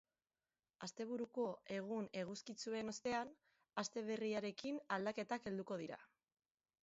[0.85, 1.43] Asteburuko
[1.75, 3.35] egun eguzkitsuen ostean,
[3.83, 6.01] aste berriarekin aldaketak helduko dira.